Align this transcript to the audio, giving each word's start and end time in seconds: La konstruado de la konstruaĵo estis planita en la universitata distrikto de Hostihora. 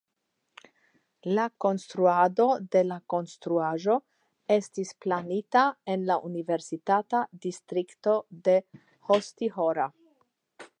La 1.39 1.43
konstruado 1.65 2.47
de 2.75 2.81
la 2.87 2.97
konstruaĵo 3.15 3.99
estis 4.57 4.95
planita 5.07 5.65
en 5.97 6.09
la 6.09 6.19
universitata 6.31 7.23
distrikto 7.47 8.19
de 8.49 8.59
Hostihora. 9.11 9.91